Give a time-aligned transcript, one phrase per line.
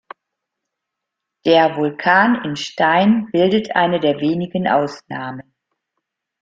[1.45, 5.53] Der Vulkan in Stein bildet eine der wenigen Ausnahmen.